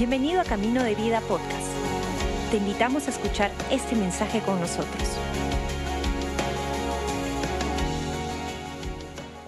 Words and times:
Bienvenido 0.00 0.40
a 0.40 0.44
Camino 0.44 0.82
de 0.82 0.94
Vida 0.94 1.20
Podcast. 1.20 1.70
Te 2.50 2.56
invitamos 2.56 3.06
a 3.06 3.10
escuchar 3.10 3.50
este 3.70 3.94
mensaje 3.94 4.40
con 4.40 4.58
nosotros. 4.58 5.18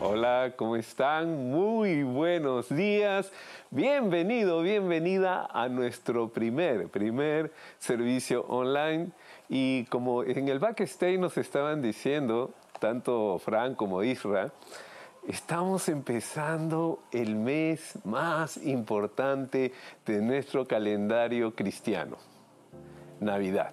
Hola, 0.02 0.52
¿cómo 0.54 0.76
están? 0.76 1.50
Muy 1.50 2.02
buenos 2.02 2.68
días. 2.68 3.32
Bienvenido, 3.70 4.60
bienvenida 4.60 5.48
a 5.50 5.70
nuestro 5.70 6.28
primer, 6.28 6.88
primer 6.88 7.50
servicio 7.78 8.44
online. 8.46 9.08
Y 9.48 9.86
como 9.86 10.22
en 10.22 10.50
el 10.50 10.58
backstage 10.58 11.18
nos 11.18 11.38
estaban 11.38 11.80
diciendo, 11.80 12.50
tanto 12.78 13.38
Fran 13.38 13.74
como 13.74 14.02
Isra, 14.02 14.52
Estamos 15.28 15.88
empezando 15.88 17.04
el 17.12 17.36
mes 17.36 17.96
más 18.04 18.56
importante 18.56 19.72
de 20.04 20.20
nuestro 20.20 20.66
calendario 20.66 21.54
cristiano, 21.54 22.16
Navidad. 23.20 23.72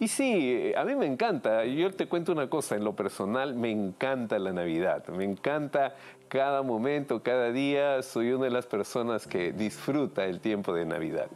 Y 0.00 0.08
sí, 0.08 0.72
a 0.74 0.84
mí 0.84 0.96
me 0.96 1.04
encanta, 1.04 1.66
yo 1.66 1.92
te 1.92 2.08
cuento 2.08 2.32
una 2.32 2.48
cosa, 2.48 2.76
en 2.76 2.82
lo 2.82 2.96
personal 2.96 3.54
me 3.54 3.70
encanta 3.70 4.38
la 4.38 4.52
Navidad, 4.52 5.06
me 5.08 5.24
encanta 5.24 5.96
cada 6.28 6.62
momento, 6.62 7.22
cada 7.22 7.52
día, 7.52 8.02
soy 8.02 8.32
una 8.32 8.46
de 8.46 8.52
las 8.52 8.66
personas 8.66 9.26
que 9.26 9.52
disfruta 9.52 10.24
el 10.24 10.40
tiempo 10.40 10.72
de 10.72 10.86
Navidad. 10.86 11.28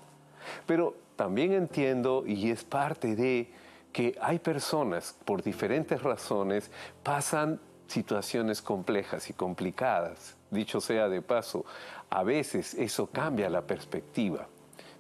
Pero 0.67 0.97
también 1.17 1.53
entiendo, 1.53 2.25
y 2.27 2.51
es 2.51 2.65
parte 2.65 3.15
de, 3.15 3.53
que 3.93 4.17
hay 4.23 4.39
personas, 4.39 5.17
por 5.27 5.43
diferentes 5.43 6.03
razones, 6.03 6.71
pasan 7.03 7.61
situaciones 7.87 8.63
complejas 8.63 9.31
y 9.31 9.33
complicadas. 9.33 10.37
Dicho 10.51 10.81
sea 10.81 11.09
de 11.09 11.23
paso, 11.23 11.65
a 12.11 12.23
veces 12.23 12.75
eso 12.75 13.09
cambia 13.09 13.51
la 13.51 13.63
perspectiva, 13.63 14.47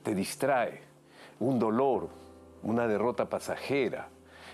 te 0.02 0.14
distrae, 0.14 0.82
un 1.38 1.58
dolor, 1.58 2.08
una 2.62 2.86
derrota 2.86 3.28
pasajera. 3.28 4.08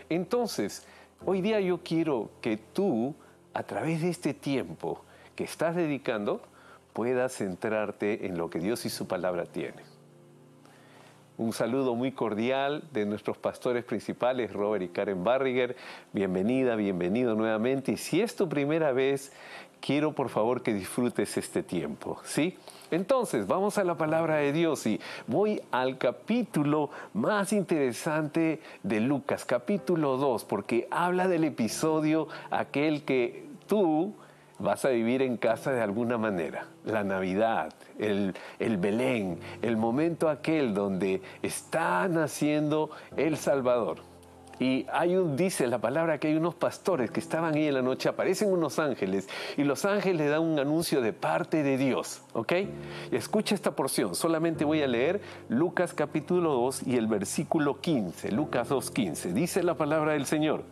Entonces, 0.08 0.86
hoy 1.24 1.40
día 1.40 1.60
yo 1.60 1.82
quiero 1.82 2.30
que 2.40 2.56
tú, 2.56 3.14
a 3.54 3.62
través 3.62 4.02
de 4.02 4.10
este 4.10 4.34
tiempo 4.34 5.02
que 5.34 5.44
estás 5.44 5.76
dedicando, 5.76 6.42
puedas 6.92 7.36
centrarte 7.36 8.26
en 8.26 8.36
lo 8.36 8.50
que 8.50 8.58
Dios 8.58 8.84
y 8.84 8.90
su 8.90 9.06
palabra 9.06 9.46
tienen. 9.46 9.91
Un 11.42 11.52
saludo 11.52 11.96
muy 11.96 12.12
cordial 12.12 12.84
de 12.92 13.04
nuestros 13.04 13.36
pastores 13.36 13.84
principales, 13.84 14.52
Robert 14.52 14.84
y 14.84 14.88
Karen 14.88 15.24
Barriger. 15.24 15.74
Bienvenida, 16.12 16.76
bienvenido 16.76 17.34
nuevamente. 17.34 17.90
Y 17.90 17.96
si 17.96 18.20
es 18.20 18.36
tu 18.36 18.48
primera 18.48 18.92
vez, 18.92 19.32
quiero 19.80 20.12
por 20.12 20.28
favor 20.28 20.62
que 20.62 20.72
disfrutes 20.72 21.36
este 21.36 21.64
tiempo, 21.64 22.20
¿sí? 22.22 22.56
Entonces, 22.92 23.48
vamos 23.48 23.76
a 23.76 23.82
la 23.82 23.96
palabra 23.96 24.36
de 24.36 24.52
Dios 24.52 24.86
y 24.86 25.00
voy 25.26 25.60
al 25.72 25.98
capítulo 25.98 26.90
más 27.12 27.52
interesante 27.52 28.60
de 28.84 29.00
Lucas, 29.00 29.44
capítulo 29.44 30.18
2, 30.18 30.44
porque 30.44 30.86
habla 30.92 31.26
del 31.26 31.42
episodio 31.42 32.28
aquel 32.52 33.02
que 33.02 33.46
tú 33.66 34.14
vas 34.62 34.84
a 34.84 34.90
vivir 34.90 35.22
en 35.22 35.36
casa 35.36 35.72
de 35.72 35.82
alguna 35.82 36.16
manera. 36.16 36.66
La 36.84 37.04
Navidad, 37.04 37.74
el, 37.98 38.34
el, 38.58 38.76
Belén, 38.76 39.38
el 39.60 39.76
momento 39.76 40.28
aquel 40.28 40.72
donde 40.72 41.20
está 41.42 42.08
naciendo 42.08 42.90
el 43.16 43.36
Salvador. 43.36 43.98
Y 44.58 44.86
hay 44.92 45.16
un, 45.16 45.36
dice 45.36 45.66
la 45.66 45.78
palabra 45.78 46.18
que 46.18 46.28
hay 46.28 46.36
unos 46.36 46.54
pastores 46.54 47.10
que 47.10 47.18
estaban 47.18 47.54
ahí 47.54 47.66
en 47.66 47.74
la 47.74 47.82
noche, 47.82 48.08
aparecen 48.08 48.52
unos 48.52 48.78
ángeles 48.78 49.28
y 49.56 49.64
los 49.64 49.84
ángeles 49.84 50.30
dan 50.30 50.42
un 50.42 50.58
anuncio 50.58 51.00
de 51.00 51.12
parte 51.12 51.64
de 51.64 51.76
Dios, 51.76 52.22
¿ok? 52.32 52.52
Escucha 53.10 53.56
esta 53.56 53.72
porción, 53.72 54.14
solamente 54.14 54.64
voy 54.64 54.82
a 54.82 54.86
leer 54.86 55.20
Lucas 55.48 55.94
capítulo 55.94 56.52
2 56.52 56.86
y 56.86 56.96
el 56.96 57.08
versículo 57.08 57.80
15, 57.80 58.30
Lucas 58.30 58.70
2.15, 58.70 59.32
dice 59.32 59.64
la 59.64 59.74
palabra 59.74 60.12
del 60.12 60.26
Señor. 60.26 60.62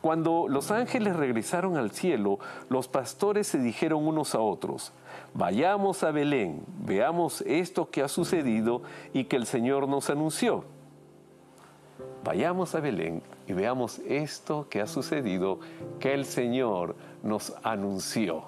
Cuando 0.00 0.46
los 0.48 0.70
ángeles 0.70 1.16
regresaron 1.16 1.76
al 1.76 1.90
cielo, 1.90 2.38
los 2.68 2.88
pastores 2.88 3.46
se 3.46 3.58
dijeron 3.58 4.06
unos 4.06 4.34
a 4.34 4.40
otros, 4.40 4.92
vayamos 5.34 6.02
a 6.02 6.10
Belén, 6.10 6.62
veamos 6.84 7.42
esto 7.42 7.90
que 7.90 8.02
ha 8.02 8.08
sucedido 8.08 8.82
y 9.12 9.24
que 9.24 9.36
el 9.36 9.46
Señor 9.46 9.88
nos 9.88 10.10
anunció. 10.10 10.64
Vayamos 12.24 12.74
a 12.74 12.80
Belén 12.80 13.22
y 13.48 13.52
veamos 13.52 13.98
esto 14.06 14.68
que 14.68 14.80
ha 14.80 14.86
sucedido 14.86 15.58
que 15.98 16.14
el 16.14 16.24
Señor 16.24 16.94
nos 17.22 17.52
anunció. 17.64 18.44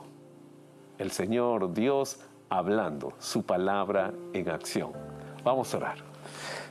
El 0.99 1.11
Señor 1.11 1.73
Dios 1.75 2.21
hablando 2.49 3.15
su 3.19 3.43
palabra 3.43 4.13
en 4.33 4.49
acción. 4.49 4.93
Vamos 5.43 5.75
a 5.75 5.79
orar. 5.79 5.97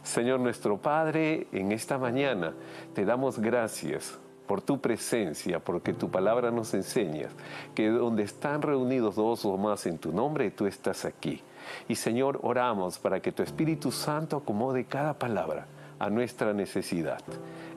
Señor 0.02 0.40
nuestro 0.40 0.78
Padre, 0.78 1.48
en 1.52 1.72
esta 1.72 1.98
mañana 1.98 2.54
te 2.94 3.06
damos 3.06 3.40
gracias 3.40 4.18
por 4.48 4.62
tu 4.62 4.80
presencia, 4.80 5.60
porque 5.60 5.94
tu 5.94 6.10
palabra 6.10 6.52
nos 6.52 6.74
enseña 6.74 7.30
que 7.74 7.90
donde 7.90 8.24
están 8.24 8.62
reunidos 8.62 9.16
dos 9.16 9.46
o 9.46 9.58
más 9.58 9.86
en 9.86 9.98
tu 9.98 10.12
nombre, 10.12 10.52
tú 10.52 10.66
estás 10.66 11.06
aquí. 11.06 11.42
Y 11.88 11.96
Señor, 11.96 12.40
oramos 12.44 13.00
para 13.00 13.22
que 13.22 13.32
tu 13.32 13.42
Espíritu 13.42 13.92
Santo 13.92 14.38
acomode 14.38 14.86
cada 14.86 15.14
palabra 15.14 15.68
a 16.00 16.10
nuestra 16.10 16.54
necesidad. 16.54 17.22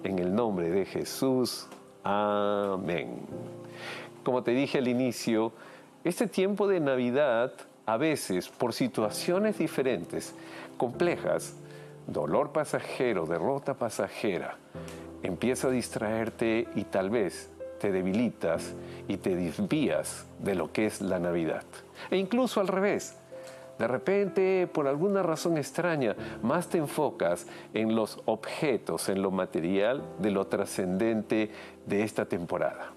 En 0.03 0.19
el 0.19 0.35
nombre 0.35 0.71
de 0.71 0.85
Jesús, 0.85 1.69
amén. 2.03 3.21
Como 4.25 4.43
te 4.43 4.51
dije 4.51 4.79
al 4.79 4.89
inicio, 4.89 5.53
este 6.03 6.27
tiempo 6.27 6.67
de 6.67 6.81
Navidad, 6.81 7.53
a 7.87 7.97
veces, 7.97 8.49
por 8.49 8.73
situaciones 8.73 9.59
diferentes, 9.59 10.35
complejas, 10.77 11.55
dolor 12.07 12.53
pasajero, 12.53 13.27
derrota 13.27 13.75
pasajera, 13.75 14.57
empieza 15.27 15.69
a 15.69 15.71
distraerte 15.71 16.69
y 16.75 16.85
tal 16.85 17.11
vez 17.11 17.51
te 17.81 17.93
debilitas 17.93 18.75
y 19.09 19.19
te 19.19 19.37
desvías 19.37 20.27
de 20.39 20.55
lo 20.55 20.73
que 20.73 20.87
es 20.87 21.01
la 21.01 21.19
Navidad. 21.19 21.65
E 22.11 22.17
incluso 22.17 22.61
al 22.61 22.69
revés. 22.69 23.17
De 23.79 23.87
repente, 23.87 24.67
por 24.73 24.89
alguna 24.89 25.23
razón 25.23 25.59
extraña, 25.59 26.17
más 26.43 26.69
te 26.69 26.79
enfocas 26.79 27.47
en 27.75 27.95
los 27.95 28.19
objetos, 28.25 29.11
en 29.11 29.21
lo 29.21 29.31
material, 29.31 30.03
de 30.19 30.31
lo 30.31 30.47
trascendente 30.47 31.51
de 31.85 32.03
esta 32.03 32.25
temporada. 32.25 32.93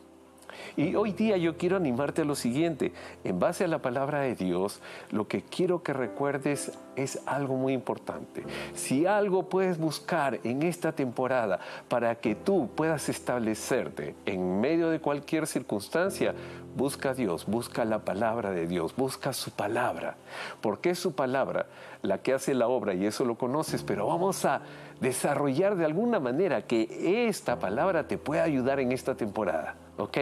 Y 0.78 0.96
hoy 0.96 1.12
día 1.14 1.38
yo 1.38 1.58
quiero 1.58 1.78
animarte 1.78 2.22
a 2.22 2.26
lo 2.26 2.36
siguiente. 2.36 2.92
En 3.24 3.40
base 3.40 3.64
a 3.64 3.68
la 3.68 3.80
palabra 3.80 4.22
de 4.22 4.36
Dios, 4.36 4.82
lo 5.12 5.28
que 5.28 5.42
quiero 5.42 5.84
que 5.84 5.94
recuerdes 5.94 6.78
es 6.96 7.22
algo 7.26 7.56
muy 7.56 7.74
importante. 7.74 8.44
Si 8.74 9.06
algo 9.06 9.50
puedes 9.50 9.78
buscar 9.78 10.40
en 10.44 10.64
esta 10.64 10.92
temporada 10.92 11.60
para 11.88 12.16
que 12.16 12.36
tú 12.36 12.70
puedas 12.76 13.10
establecerte 13.10 14.16
en 14.26 14.60
medio 14.60 14.90
de 14.90 15.00
cualquier 15.00 15.48
circunstancia, 15.48 16.34
busca 16.76 17.12
a 17.12 17.14
Dios, 17.14 17.46
busca 17.46 17.86
la 17.86 18.00
palabra 18.00 18.52
de 18.52 18.68
Dios, 18.68 18.96
busca 18.96 19.34
su 19.34 19.52
palabra. 19.52 20.16
Porque 20.62 20.92
es 20.92 21.00
su 21.00 21.14
palabra 21.14 21.68
la 22.02 22.20
que 22.20 22.34
hace 22.34 22.54
la 22.54 22.68
obra 22.68 22.94
y 22.94 23.06
eso 23.06 23.26
lo 23.26 23.36
conoces, 23.36 23.84
pero 23.84 24.08
vamos 24.08 24.46
a 24.46 24.62
desarrollar 25.00 25.76
de 25.76 25.86
alguna 25.86 26.20
manera 26.20 26.62
que 26.64 27.28
esta 27.28 27.60
palabra 27.60 28.08
te 28.08 28.18
pueda 28.18 28.44
ayudar 28.44 28.80
en 28.80 28.92
esta 28.92 29.16
temporada. 29.16 29.76
¿Ok? 30.00 30.18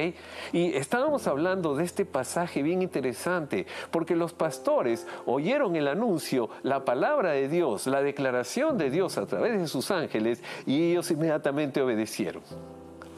Y 0.51 0.73
estábamos 0.73 1.27
hablando 1.27 1.75
de 1.75 1.83
este 1.83 2.05
pasaje 2.05 2.61
bien 2.63 2.81
interesante, 2.81 3.65
porque 3.91 4.15
los 4.15 4.33
pastores 4.33 5.07
oyeron 5.25 5.75
el 5.75 5.87
anuncio, 5.87 6.49
la 6.63 6.83
palabra 6.83 7.31
de 7.31 7.47
Dios, 7.47 7.87
la 7.87 8.01
declaración 8.01 8.77
de 8.77 8.89
Dios 8.89 9.17
a 9.17 9.25
través 9.25 9.59
de 9.59 9.67
sus 9.67 9.91
ángeles, 9.91 10.43
y 10.65 10.91
ellos 10.91 11.11
inmediatamente 11.11 11.81
obedecieron. 11.81 12.41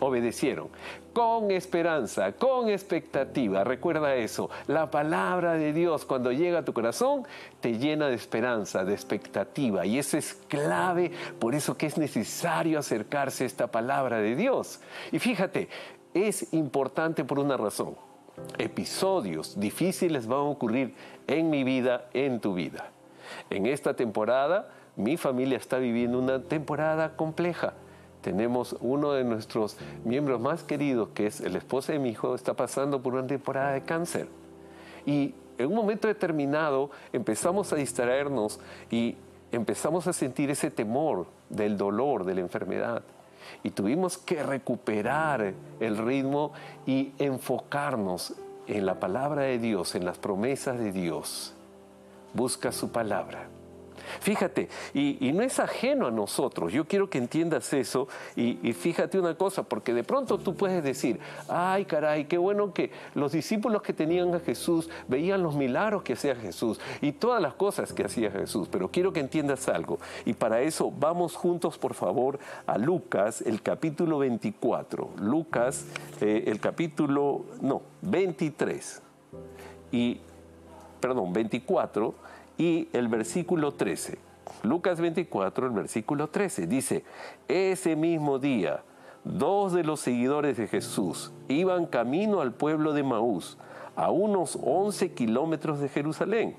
Obedecieron 0.02 0.70
con 1.12 1.52
esperanza, 1.52 2.32
con 2.32 2.70
expectativa. 2.70 3.66
Recuerda 3.66 4.16
eso. 4.16 4.50
La 4.68 4.90
palabra 4.90 5.56
de 5.56 5.74
Dios 5.74 6.06
cuando 6.06 6.32
llega 6.32 6.60
a 6.60 6.64
tu 6.66 6.72
corazón 6.72 7.24
te 7.60 7.78
llena 7.78 8.08
de 8.08 8.16
esperanza, 8.16 8.86
de 8.86 8.94
expectativa. 8.94 9.86
Y 9.86 10.00
eso 10.00 10.18
es 10.18 10.34
clave, 10.48 11.12
por 11.38 11.56
eso 11.56 11.76
que 11.76 11.88
es 11.88 11.98
necesario 11.98 12.80
acercarse 12.80 13.44
a 13.44 13.48
esta 13.48 13.68
palabra 13.68 14.20
de 14.20 14.38
Dios. 14.38 14.80
Y 15.12 15.20
fíjate, 15.20 15.68
es 16.28 16.54
importante 16.54 17.24
por 17.24 17.40
una 17.40 17.58
razón. 17.58 17.96
Episodios 18.58 19.60
difíciles 19.60 20.28
van 20.28 20.40
a 20.40 20.44
ocurrir 20.44 20.96
en 21.28 21.50
mi 21.50 21.64
vida, 21.64 22.10
en 22.14 22.40
tu 22.40 22.54
vida. 22.54 22.92
En 23.50 23.66
esta 23.66 23.96
temporada, 23.96 24.70
mi 24.96 25.18
familia 25.18 25.58
está 25.58 25.78
viviendo 25.78 26.20
una 26.20 26.42
temporada 26.42 27.16
compleja. 27.16 27.74
Tenemos 28.22 28.76
uno 28.82 29.14
de 29.14 29.24
nuestros 29.24 29.78
miembros 30.04 30.42
más 30.42 30.64
queridos, 30.64 31.10
que 31.10 31.28
es 31.28 31.42
el 31.42 31.56
esposo 31.56 31.92
de 31.92 32.00
mi 32.00 32.10
hijo, 32.10 32.36
está 32.36 32.54
pasando 32.54 33.02
por 33.02 33.14
una 33.14 33.28
temporada 33.28 33.72
de 33.72 33.82
cáncer. 33.82 34.28
Y 35.06 35.34
en 35.58 35.68
un 35.68 35.76
momento 35.76 36.08
determinado 36.08 36.92
empezamos 37.14 37.72
a 37.72 37.76
distraernos 37.76 38.60
y 38.92 39.16
empezamos 39.52 40.08
a 40.08 40.14
sentir 40.14 40.50
ese 40.50 40.70
temor 40.70 41.28
del 41.50 41.78
dolor, 41.78 42.26
de 42.26 42.36
la 42.36 42.42
enfermedad 42.42 43.04
y 43.64 43.72
tuvimos 43.72 44.18
que 44.18 44.44
recuperar 44.44 45.54
el 45.80 45.98
ritmo 45.98 46.54
y 46.86 47.14
enfocarnos 47.20 48.36
en 48.68 48.86
la 48.86 49.00
palabra 49.00 49.44
de 49.44 49.60
Dios, 49.60 49.96
en 49.96 50.06
las 50.06 50.18
promesas 50.18 50.78
de 50.78 50.92
Dios. 50.92 51.54
Busca 52.34 52.72
su 52.72 52.92
palabra. 52.92 53.48
Fíjate, 54.20 54.70
y, 54.94 55.32
no 55.34 55.44
es 55.44 55.60
ajeno 55.60 56.08
a 56.08 56.12
nosotros, 56.12 56.74
yo 56.74 56.86
quiero 56.86 57.10
que 57.10 57.18
entiendas 57.18 57.72
eso 57.74 58.08
y, 58.36 58.74
fíjate 58.74 59.20
una 59.20 59.36
cosa, 59.36 59.64
porque 59.64 59.94
de 59.94 60.04
pronto 60.04 60.38
tú 60.38 60.56
puedes 60.56 60.84
decir, 60.84 61.20
ay 61.48 61.86
caray, 61.86 62.26
qué 62.26 62.38
bueno 62.38 62.74
que 62.74 62.92
los 63.16 63.32
discípulos 63.32 63.82
que 63.82 63.94
tenían 63.94 64.34
a 64.34 64.40
Jesús 64.40 64.90
veían 65.08 65.44
los 65.44 65.56
milagros 65.56 66.04
que 66.04 66.14
hacía 66.14 66.36
Jesús 66.36 66.80
y 67.02 67.12
todas 67.12 67.42
las 67.42 67.54
cosas 67.54 67.94
que 67.94 68.04
hacía 68.04 68.32
Jesús, 68.32 68.68
pero 68.72 68.90
quiero 68.90 69.14
que 69.14 69.20
entiendas 69.20 69.68
algo 69.70 70.00
y 70.26 70.34
para 70.34 70.62
eso 70.62 70.92
vamos 70.92 71.36
juntos 71.36 71.78
por 71.78 71.94
favor 71.94 72.40
a 72.66 72.78
Lucas, 72.78 73.42
el 73.42 73.62
capítulo 73.62 74.20
24, 74.20 75.12
Lucas, 75.18 75.86
eh, 76.22 76.46
el 76.48 76.60
capítulo, 76.60 77.46
no, 77.62 77.82
23 78.02 79.02
y, 79.92 80.20
perdón, 81.00 81.34
24 81.34 82.14
y 82.60 82.90
el 82.92 83.08
versículo 83.08 83.74
13. 83.74 84.20
Lucas 84.64 85.00
24, 85.00 85.68
el 85.68 85.72
versículo 85.72 86.28
13 86.28 86.68
dice, 86.68 87.06
ese 87.48 87.96
mismo 87.96 88.38
día, 88.38 88.84
dos 89.24 89.72
de 89.72 89.86
los 89.86 90.02
seguidores 90.02 90.58
de 90.58 90.68
Jesús 90.68 91.32
iban 91.48 91.86
camino 91.86 92.42
al 92.42 92.54
pueblo 92.54 92.92
de 92.94 93.04
Maús, 93.04 93.58
a 93.96 94.12
unos 94.12 94.60
11 94.62 95.14
kilómetros 95.14 95.80
de 95.80 95.88
Jerusalén. 95.88 96.58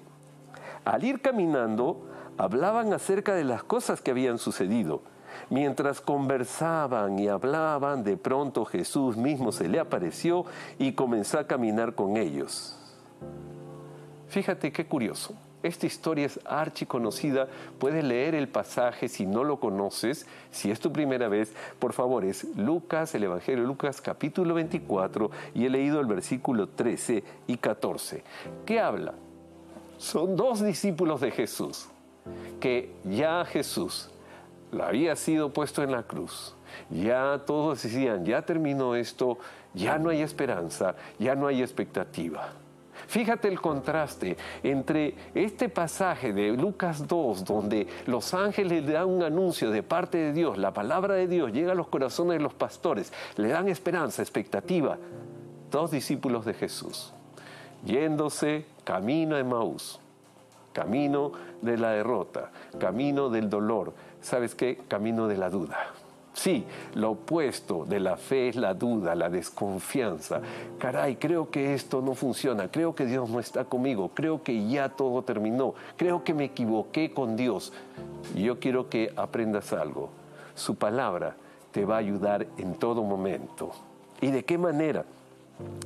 Al 0.87 1.05
ir 1.05 1.21
caminando, 1.21 2.07
hablaban 2.39 2.95
acerca 2.95 3.35
de 3.35 3.45
las 3.45 3.63
cosas 3.63 4.01
que 4.01 4.11
habían 4.11 4.39
sucedido. 4.39 5.03
Mientras 5.51 6.01
conversaban 6.01 7.19
y 7.19 7.29
hablaban, 7.29 8.05
de 8.05 8.17
pronto 8.17 8.65
Jesús 8.65 9.19
mismo 9.19 9.53
se 9.53 9.69
le 9.69 9.79
apareció 9.79 10.47
y 10.79 10.93
comenzó 10.93 11.39
a 11.39 11.47
caminar 11.47 11.95
con 11.95 12.17
ellos. 12.17 12.79
Fíjate 14.29 14.73
qué 14.73 14.87
curioso. 14.87 15.35
Esta 15.63 15.87
historia 15.87 16.27
es 16.27 16.41
archiconocida. 16.45 17.49
Puedes 17.79 18.03
leer 18.03 18.35
el 18.35 18.49
pasaje 18.49 19.09
si 19.09 19.27
no 19.27 19.45
lo 19.45 19.61
conoces. 19.61 20.27
Si 20.51 20.71
es 20.71 20.81
tu 20.81 20.93
primera 20.93 21.29
vez, 21.29 21.53
por 21.79 21.93
favor, 21.93 22.25
es 22.25 22.45
Lucas, 22.57 23.15
el 23.15 23.25
Evangelio 23.25 23.63
de 23.63 23.69
Lucas, 23.69 24.01
capítulo 24.01 24.55
24, 24.55 25.31
y 25.55 25.67
he 25.67 25.71
leído 25.71 26.01
el 26.01 26.07
versículo 26.07 26.69
13 26.69 27.23
y 27.47 27.57
14. 27.59 28.25
¿Qué 28.65 28.81
habla? 28.81 29.15
Son 29.99 30.35
dos 30.35 30.63
discípulos 30.63 31.21
de 31.21 31.31
Jesús, 31.31 31.89
que 32.59 32.95
ya 33.05 33.45
Jesús 33.45 34.11
lo 34.73 34.85
había 34.85 35.15
sido 35.15 35.53
puesto 35.53 35.83
en 35.83 35.93
la 35.93 36.05
cruz. 36.05 36.55
Ya 36.89 37.43
todos 37.47 37.83
decían, 37.83 38.25
ya 38.25 38.43
terminó 38.43 38.95
esto, 38.95 39.39
ya 39.75 39.99
no 39.99 40.09
hay 40.09 40.23
esperanza, 40.23 40.95
ya 41.19 41.35
no 41.35 41.47
hay 41.49 41.61
expectativa. 41.61 42.53
Fíjate 43.07 43.49
el 43.49 43.61
contraste 43.61 44.37
entre 44.63 45.15
este 45.35 45.69
pasaje 45.69 46.33
de 46.33 46.53
Lucas 46.53 47.07
2, 47.07 47.45
donde 47.45 47.87
los 48.07 48.35
ángeles 48.35 48.85
le 48.85 48.93
dan 48.93 49.09
un 49.09 49.23
anuncio 49.23 49.71
de 49.71 49.83
parte 49.83 50.19
de 50.19 50.33
Dios, 50.33 50.59
la 50.59 50.73
palabra 50.73 51.15
de 51.15 51.27
Dios 51.27 51.53
llega 51.53 51.73
a 51.73 51.75
los 51.75 51.89
corazones 51.89 52.39
de 52.39 52.43
los 52.43 52.55
pastores, 52.55 53.13
le 53.37 53.49
dan 53.49 53.69
esperanza, 53.69 54.23
expectativa. 54.23 54.99
Dos 55.71 55.93
discípulos 55.93 56.45
de 56.45 56.55
Jesús, 56.55 57.13
yéndose 57.85 58.67
camino 58.85 59.37
a 59.37 59.45
Maús, 59.45 60.01
camino 60.73 61.33
de 61.63 61.77
la 61.79 61.93
derrota, 61.93 62.51
camino 62.79 63.29
del 63.31 63.49
dolor, 63.49 63.95
¿sabes 64.21 64.55
qué? 64.55 64.81
Camino 64.89 65.29
de 65.29 65.37
la 65.37 65.49
duda. 65.49 65.93
Sí, 66.41 66.65
lo 66.95 67.11
opuesto 67.11 67.85
de 67.85 68.01
la 68.01 68.17
fe 68.17 68.49
es 68.49 68.57
la 68.57 68.73
duda, 68.73 69.15
la 69.15 69.29
desconfianza. 69.29 70.41
Caray, 70.79 71.17
creo 71.17 71.51
que 71.51 71.75
esto 71.75 72.01
no 72.01 72.15
funciona, 72.15 72.71
creo 72.71 72.95
que 72.95 73.05
Dios 73.05 73.29
no 73.29 73.41
está 73.41 73.67
conmigo, 73.67 74.11
creo 74.15 74.43
que 74.43 74.67
ya 74.67 74.89
todo 74.89 75.21
terminó, 75.21 75.75
creo 75.99 76.25
que 76.25 76.33
me 76.33 76.45
equivoqué 76.45 77.13
con 77.13 77.37
Dios. 77.37 77.75
Yo 78.35 78.59
quiero 78.59 78.89
que 78.89 79.13
aprendas 79.17 79.75
algo. 79.75 80.09
Su 80.55 80.77
palabra 80.77 81.37
te 81.73 81.85
va 81.85 81.97
a 81.97 81.99
ayudar 81.99 82.47
en 82.57 82.73
todo 82.73 83.03
momento. 83.03 83.73
¿Y 84.23 84.31
de 84.31 84.43
qué 84.43 84.57
manera? 84.57 85.05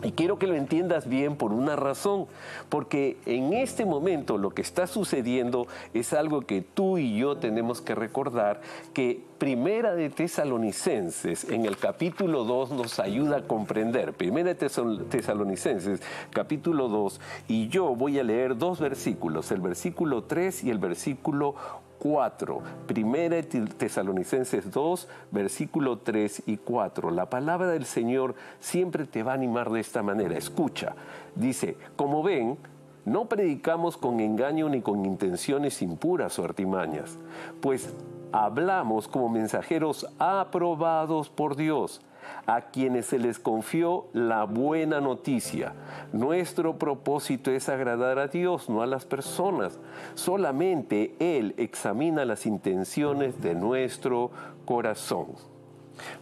Y 0.04 0.12
quiero 0.12 0.38
que 0.38 0.46
lo 0.46 0.54
entiendas 0.54 1.08
bien 1.08 1.36
por 1.36 1.52
una 1.54 1.76
razón, 1.76 2.26
porque 2.68 3.16
en 3.24 3.54
este 3.54 3.86
momento 3.86 4.36
lo 4.36 4.50
que 4.50 4.60
está 4.60 4.86
sucediendo 4.86 5.66
es 5.94 6.12
algo 6.12 6.42
que 6.42 6.60
tú 6.60 6.98
y 6.98 7.16
yo 7.16 7.38
tenemos 7.38 7.80
que 7.80 7.94
recordar, 7.94 8.60
que 8.92 9.22
Primera 9.38 9.94
de 9.94 10.10
Tesalonicenses 10.10 11.44
en 11.50 11.64
el 11.64 11.78
capítulo 11.78 12.44
2 12.44 12.72
nos 12.72 12.98
ayuda 12.98 13.38
a 13.38 13.42
comprender. 13.42 14.12
Primera 14.12 14.54
de 14.54 14.68
Tesalonicenses 15.10 16.00
capítulo 16.30 16.88
2 16.88 17.20
y 17.48 17.68
yo 17.68 17.94
voy 17.94 18.18
a 18.18 18.24
leer 18.24 18.56
dos 18.56 18.80
versículos, 18.80 19.50
el 19.50 19.60
versículo 19.60 20.24
3 20.24 20.64
y 20.64 20.70
el 20.70 20.78
versículo 20.78 21.54
4. 21.98 22.60
Primera 22.86 23.40
Tesalonicenses 23.42 24.70
2, 24.70 25.08
versículo 25.30 25.98
3 25.98 26.42
y 26.46 26.56
4. 26.56 27.10
La 27.10 27.30
palabra 27.30 27.68
del 27.68 27.84
Señor 27.84 28.34
siempre 28.60 29.06
te 29.06 29.22
va 29.22 29.32
a 29.32 29.34
animar 29.34 29.70
de 29.70 29.80
esta 29.80 30.02
manera. 30.02 30.36
Escucha, 30.36 30.94
dice, 31.34 31.76
como 31.96 32.22
ven, 32.22 32.58
no 33.04 33.26
predicamos 33.26 33.96
con 33.96 34.20
engaño 34.20 34.68
ni 34.68 34.80
con 34.80 35.04
intenciones 35.04 35.82
impuras 35.82 36.38
o 36.38 36.44
artimañas, 36.44 37.18
pues 37.60 37.94
hablamos 38.32 39.08
como 39.08 39.28
mensajeros 39.28 40.06
aprobados 40.18 41.28
por 41.28 41.56
Dios 41.56 42.00
a 42.46 42.62
quienes 42.62 43.06
se 43.06 43.18
les 43.18 43.38
confió 43.38 44.06
la 44.12 44.44
buena 44.44 45.00
noticia. 45.00 45.72
Nuestro 46.12 46.78
propósito 46.78 47.50
es 47.50 47.68
agradar 47.68 48.18
a 48.18 48.28
Dios, 48.28 48.68
no 48.68 48.82
a 48.82 48.86
las 48.86 49.04
personas. 49.04 49.78
Solamente 50.14 51.14
Él 51.18 51.54
examina 51.56 52.24
las 52.24 52.46
intenciones 52.46 53.40
de 53.40 53.54
nuestro 53.54 54.30
corazón. 54.64 55.26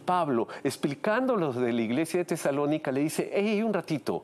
Pablo, 0.05 0.47
explicándolos 0.63 1.55
de 1.55 1.73
la 1.73 1.81
iglesia 1.81 2.19
de 2.19 2.25
Tesalónica, 2.25 2.91
le 2.91 3.01
dice, 3.01 3.31
hey, 3.33 3.61
un 3.63 3.73
ratito, 3.73 4.23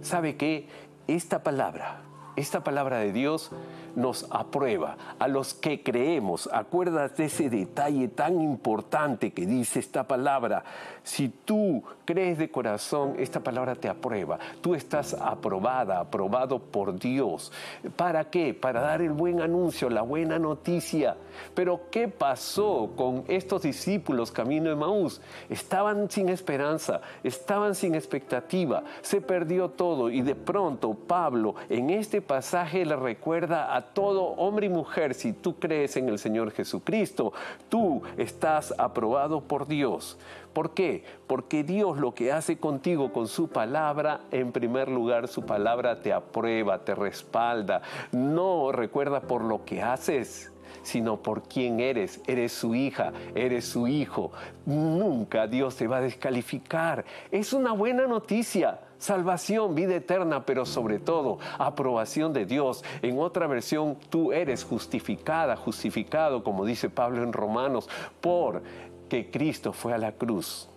¿sabe 0.00 0.36
qué? 0.36 0.66
Esta 1.06 1.42
palabra, 1.42 2.00
esta 2.36 2.62
palabra 2.62 2.98
de 2.98 3.12
Dios 3.12 3.50
nos 3.94 4.26
aprueba. 4.30 4.96
A 5.18 5.26
los 5.26 5.54
que 5.54 5.82
creemos, 5.82 6.48
acuérdate 6.52 7.24
ese 7.24 7.50
detalle 7.50 8.08
tan 8.08 8.40
importante 8.40 9.32
que 9.32 9.46
dice 9.46 9.80
esta 9.80 10.04
palabra. 10.06 10.64
Si 11.02 11.28
tú 11.28 11.82
crees 12.06 12.38
de 12.38 12.50
corazón, 12.50 13.16
esta 13.18 13.40
palabra 13.40 13.74
te 13.74 13.88
aprueba. 13.88 14.38
Tú 14.62 14.74
estás 14.74 15.12
aprobada, 15.12 16.00
aprobado 16.00 16.58
por 16.58 16.98
Dios. 16.98 17.52
¿Para 17.96 18.30
qué? 18.30 18.54
Para 18.54 18.80
dar 18.80 19.02
el 19.02 19.12
buen 19.12 19.42
anuncio, 19.42 19.90
la 19.90 20.00
buena 20.00 20.38
noticia. 20.38 21.16
Pero 21.54 21.82
¿qué 21.90 22.08
pasó 22.08 22.92
con 22.96 23.24
estos 23.28 23.62
discípulos 23.62 24.32
camino 24.32 24.70
de 24.70 24.76
Maús? 24.76 25.20
Estaban 25.50 26.10
sin 26.10 26.30
esperanza, 26.30 27.02
estaban 27.22 27.74
sin 27.74 27.94
expectativa, 27.94 28.84
se 29.02 29.20
perdió 29.20 29.68
todo 29.70 30.08
y 30.08 30.22
de 30.22 30.34
pronto 30.34 30.94
Pablo 30.94 31.56
en 31.68 31.90
este 31.90 32.22
pasaje 32.22 32.86
le 32.86 32.96
recuerda 32.96 33.74
a 33.76 33.82
todo 33.82 34.22
hombre 34.36 34.66
y 34.66 34.70
mujer, 34.70 35.14
si 35.14 35.32
tú 35.32 35.58
crees 35.58 35.96
en 35.96 36.08
el 36.08 36.18
Señor 36.18 36.52
Jesucristo, 36.52 37.32
tú 37.68 38.02
estás 38.16 38.72
aprobado 38.78 39.40
por 39.40 39.66
Dios. 39.66 40.16
¿Por 40.56 40.72
qué? 40.72 41.04
Porque 41.26 41.64
Dios 41.64 41.95
lo 41.98 42.14
que 42.14 42.32
hace 42.32 42.58
contigo 42.58 43.12
con 43.12 43.28
su 43.28 43.48
palabra, 43.48 44.20
en 44.30 44.52
primer 44.52 44.88
lugar 44.88 45.28
su 45.28 45.44
palabra 45.44 46.00
te 46.00 46.12
aprueba, 46.12 46.84
te 46.84 46.94
respalda. 46.94 47.82
No 48.12 48.72
recuerda 48.72 49.20
por 49.20 49.42
lo 49.42 49.64
que 49.64 49.82
haces 49.82 50.52
sino 50.86 51.20
por 51.20 51.42
quién 51.42 51.80
eres. 51.80 52.20
Eres 52.26 52.52
su 52.52 52.74
hija, 52.74 53.12
eres 53.34 53.64
su 53.64 53.88
hijo. 53.88 54.30
Nunca 54.64 55.46
Dios 55.46 55.76
te 55.76 55.86
va 55.86 55.98
a 55.98 56.00
descalificar. 56.00 57.04
Es 57.30 57.52
una 57.52 57.72
buena 57.72 58.06
noticia. 58.06 58.80
Salvación, 58.98 59.74
vida 59.74 59.94
eterna, 59.96 60.46
pero 60.46 60.64
sobre 60.64 60.98
todo 60.98 61.38
aprobación 61.58 62.32
de 62.32 62.46
Dios. 62.46 62.82
En 63.02 63.18
otra 63.18 63.46
versión, 63.46 63.98
tú 64.08 64.32
eres 64.32 64.64
justificada, 64.64 65.56
justificado, 65.56 66.42
como 66.42 66.64
dice 66.64 66.88
Pablo 66.88 67.22
en 67.22 67.32
Romanos, 67.32 67.88
por 68.20 68.62
que 69.08 69.30
Cristo 69.30 69.72
fue 69.72 69.92
a 69.92 69.98
la 69.98 70.12
cruz. 70.12 70.70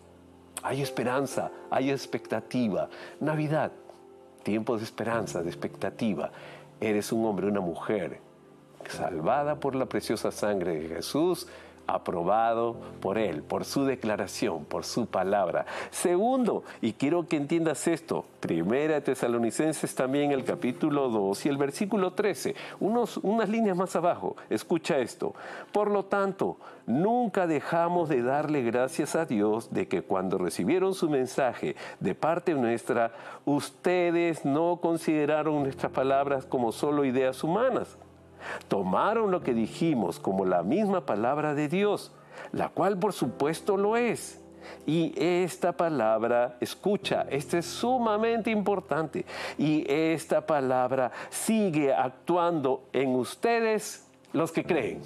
Hay 0.63 0.81
esperanza, 0.81 1.51
hay 1.69 1.91
expectativa. 1.91 2.89
Navidad, 3.19 3.71
tiempo 4.43 4.77
de 4.77 4.83
esperanza, 4.83 5.41
de 5.41 5.49
expectativa. 5.49 6.31
Eres 6.81 7.11
un 7.11 7.25
hombre, 7.25 7.47
una 7.47 7.61
mujer 7.61 8.19
salvada 8.87 9.59
por 9.59 9.75
la 9.75 9.85
preciosa 9.85 10.31
sangre 10.31 10.79
de 10.79 10.87
Jesús, 10.87 11.47
aprobado 11.95 12.75
por 13.01 13.17
Él, 13.17 13.43
por 13.43 13.65
su 13.65 13.85
declaración, 13.85 14.65
por 14.65 14.83
su 14.83 15.05
palabra. 15.05 15.65
Segundo, 15.91 16.63
y 16.81 16.93
quiero 16.93 17.27
que 17.27 17.37
entiendas 17.37 17.87
esto, 17.87 18.25
Primera 18.39 19.01
Tesalonicenses 19.01 19.93
también 19.95 20.31
el 20.31 20.43
capítulo 20.43 21.09
2 21.09 21.45
y 21.45 21.49
el 21.49 21.57
versículo 21.57 22.13
13, 22.13 22.55
unos, 22.79 23.17
unas 23.17 23.49
líneas 23.49 23.75
más 23.75 23.95
abajo, 23.95 24.35
escucha 24.49 24.97
esto. 24.99 25.33
Por 25.71 25.91
lo 25.91 26.05
tanto, 26.05 26.57
nunca 26.85 27.47
dejamos 27.47 28.09
de 28.09 28.21
darle 28.21 28.63
gracias 28.63 29.15
a 29.15 29.25
Dios 29.25 29.71
de 29.71 29.87
que 29.87 30.01
cuando 30.01 30.37
recibieron 30.37 30.93
su 30.93 31.09
mensaje 31.09 31.75
de 31.99 32.15
parte 32.15 32.53
nuestra, 32.53 33.11
ustedes 33.45 34.45
no 34.45 34.77
consideraron 34.81 35.63
nuestras 35.63 35.91
palabras 35.91 36.45
como 36.45 36.71
solo 36.71 37.05
ideas 37.05 37.43
humanas 37.43 37.97
Tomaron 38.67 39.31
lo 39.31 39.41
que 39.41 39.53
dijimos 39.53 40.19
como 40.19 40.45
la 40.45 40.63
misma 40.63 41.05
palabra 41.05 41.53
de 41.53 41.67
Dios, 41.67 42.11
la 42.51 42.69
cual 42.69 42.97
por 42.97 43.13
supuesto 43.13 43.77
lo 43.77 43.97
es. 43.97 44.41
Y 44.85 45.13
esta 45.15 45.71
palabra, 45.71 46.57
escucha, 46.59 47.25
esto 47.29 47.57
es 47.57 47.65
sumamente 47.65 48.51
importante. 48.51 49.25
Y 49.57 49.85
esta 49.91 50.45
palabra 50.45 51.11
sigue 51.29 51.93
actuando 51.93 52.83
en 52.93 53.15
ustedes 53.15 54.07
los 54.33 54.51
que 54.51 54.63
creen. 54.63 55.01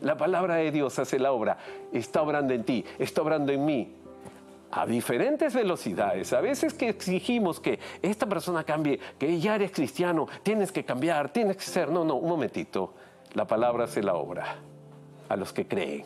La 0.00 0.16
palabra 0.16 0.56
de 0.56 0.70
Dios 0.70 0.98
hace 0.98 1.18
la 1.18 1.32
obra, 1.32 1.58
está 1.92 2.22
obrando 2.22 2.54
en 2.54 2.64
ti, 2.64 2.84
está 2.98 3.22
obrando 3.22 3.52
en 3.52 3.64
mí, 3.64 3.96
a 4.70 4.86
diferentes 4.86 5.54
velocidades. 5.54 6.32
A 6.32 6.40
veces 6.40 6.74
que 6.74 6.88
exigimos 6.88 7.60
que 7.60 7.78
esta 8.02 8.26
persona 8.26 8.64
cambie, 8.64 9.00
que 9.18 9.40
ya 9.40 9.54
eres 9.54 9.72
cristiano, 9.72 10.26
tienes 10.42 10.72
que 10.72 10.84
cambiar, 10.84 11.30
tienes 11.30 11.56
que 11.56 11.64
ser. 11.64 11.90
No, 11.90 12.04
no, 12.04 12.16
un 12.16 12.28
momentito. 12.28 12.94
La 13.34 13.46
palabra 13.46 13.84
hace 13.84 14.02
la 14.02 14.14
obra 14.14 14.56
a 15.28 15.36
los 15.36 15.52
que 15.52 15.66
creen 15.66 16.04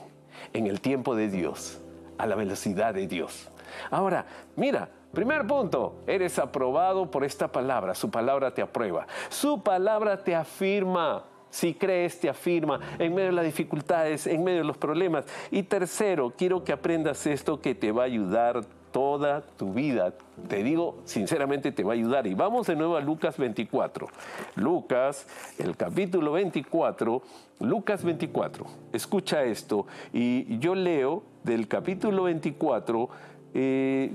en 0.52 0.66
el 0.66 0.81
tiempo 0.81 1.14
de 1.14 1.28
Dios, 1.28 1.81
a 2.19 2.26
la 2.26 2.35
velocidad 2.35 2.95
de 2.95 3.07
Dios. 3.07 3.49
Ahora, 3.90 4.26
mira, 4.57 4.88
primer 5.12 5.47
punto, 5.47 6.02
eres 6.07 6.38
aprobado 6.38 7.11
por 7.11 7.25
esta 7.25 7.49
palabra, 7.49 7.95
su 7.95 8.11
palabra 8.11 8.52
te 8.52 8.62
aprueba, 8.62 9.07
su 9.28 9.62
palabra 9.62 10.23
te 10.23 10.35
afirma. 10.35 11.25
Si 11.52 11.75
crees, 11.75 12.18
te 12.18 12.30
afirma 12.30 12.80
en 12.99 13.14
medio 13.14 13.28
de 13.28 13.37
las 13.37 13.44
dificultades, 13.44 14.26
en 14.26 14.42
medio 14.42 14.61
de 14.61 14.64
los 14.64 14.78
problemas. 14.78 15.26
Y 15.50 15.64
tercero, 15.64 16.32
quiero 16.35 16.64
que 16.64 16.73
aprendas 16.73 17.26
esto 17.26 17.61
que 17.61 17.75
te 17.75 17.92
va 17.92 18.04
a 18.04 18.06
ayudar 18.06 18.62
toda 18.90 19.42
tu 19.42 19.75
vida. 19.75 20.14
Te 20.49 20.62
digo, 20.62 21.02
sinceramente, 21.04 21.71
te 21.71 21.85
va 21.85 21.92
a 21.92 21.94
ayudar. 21.94 22.26
Y 22.26 22.32
vamos 22.32 22.66
de 22.68 22.75
nuevo 22.75 22.97
a 22.97 23.02
Lucas 23.02 23.37
24. 23.37 24.09
Lucas, 24.56 25.26
el 25.59 25.76
capítulo 25.76 26.32
24, 26.32 27.23
Lucas 27.61 28.02
24. 28.02 28.64
Escucha 28.94 29.44
esto. 29.44 29.87
Y 30.11 30.59
yo 30.59 30.75
leo 30.75 31.23
del 31.44 31.68
capítulo 31.68 32.25
24. 32.25 33.11
Eh, 33.52 34.14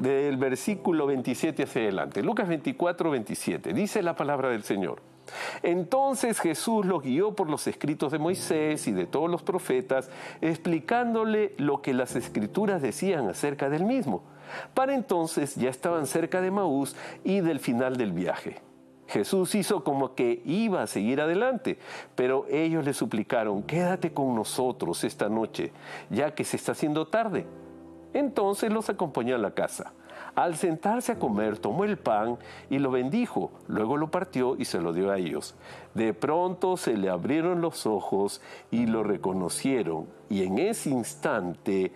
del 0.00 0.36
versículo 0.38 1.06
27 1.06 1.62
hacia 1.62 1.82
adelante. 1.82 2.20
Lucas 2.20 2.48
24, 2.48 3.10
27. 3.10 3.72
Dice 3.72 4.02
la 4.02 4.16
palabra 4.16 4.48
del 4.48 4.64
Señor. 4.64 5.00
Entonces 5.62 6.40
Jesús 6.40 6.86
los 6.86 7.02
guió 7.02 7.34
por 7.34 7.48
los 7.48 7.66
escritos 7.66 8.12
de 8.12 8.18
Moisés 8.18 8.86
y 8.88 8.92
de 8.92 9.06
todos 9.06 9.30
los 9.30 9.42
profetas, 9.42 10.10
explicándole 10.40 11.54
lo 11.58 11.82
que 11.82 11.94
las 11.94 12.16
escrituras 12.16 12.82
decían 12.82 13.28
acerca 13.28 13.68
del 13.68 13.84
mismo. 13.84 14.22
Para 14.74 14.94
entonces 14.94 15.56
ya 15.56 15.70
estaban 15.70 16.06
cerca 16.06 16.40
de 16.40 16.50
Maús 16.50 16.96
y 17.24 17.40
del 17.40 17.60
final 17.60 17.96
del 17.96 18.12
viaje. 18.12 18.60
Jesús 19.08 19.54
hizo 19.54 19.84
como 19.84 20.14
que 20.14 20.42
iba 20.44 20.82
a 20.82 20.86
seguir 20.86 21.20
adelante, 21.20 21.78
pero 22.14 22.44
ellos 22.50 22.84
le 22.84 22.92
suplicaron, 22.92 23.62
quédate 23.62 24.12
con 24.12 24.34
nosotros 24.34 25.02
esta 25.02 25.30
noche, 25.30 25.72
ya 26.10 26.34
que 26.34 26.44
se 26.44 26.56
está 26.56 26.72
haciendo 26.72 27.06
tarde. 27.06 27.46
Entonces 28.12 28.70
los 28.70 28.90
acompañó 28.90 29.34
a 29.34 29.38
la 29.38 29.52
casa. 29.52 29.92
Al 30.38 30.54
sentarse 30.54 31.10
a 31.10 31.18
comer, 31.18 31.58
tomó 31.58 31.82
el 31.82 31.98
pan 31.98 32.38
y 32.70 32.78
lo 32.78 32.92
bendijo, 32.92 33.50
luego 33.66 33.96
lo 33.96 34.08
partió 34.12 34.54
y 34.56 34.66
se 34.66 34.80
lo 34.80 34.92
dio 34.92 35.10
a 35.10 35.18
ellos. 35.18 35.56
De 35.94 36.14
pronto 36.14 36.76
se 36.76 36.96
le 36.96 37.10
abrieron 37.10 37.60
los 37.60 37.86
ojos 37.86 38.40
y 38.70 38.86
lo 38.86 39.02
reconocieron, 39.02 40.06
y 40.30 40.44
en 40.44 40.60
ese 40.60 40.90
instante 40.90 41.90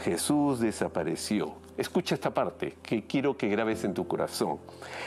Jesús 0.00 0.60
desapareció. 0.60 1.54
Escucha 1.78 2.14
esta 2.14 2.34
parte 2.34 2.76
que 2.82 3.06
quiero 3.06 3.38
que 3.38 3.48
grabes 3.48 3.84
en 3.84 3.94
tu 3.94 4.06
corazón. 4.06 4.58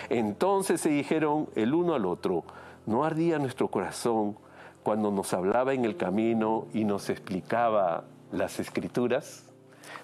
Entonces 0.10 0.82
se 0.82 0.90
dijeron 0.90 1.48
el 1.54 1.72
uno 1.72 1.94
al 1.94 2.08
otro, 2.08 2.46
¿no 2.88 3.06
ardía 3.06 3.38
nuestro 3.38 3.68
corazón 3.68 4.40
cuando 4.82 5.12
nos 5.12 5.32
hablaba 5.36 5.76
en 5.76 5.86
el 5.86 5.98
camino 5.98 6.66
y 6.74 6.84
nos 6.84 7.12
explicaba 7.12 8.06
las 8.32 8.60
escrituras? 8.60 9.44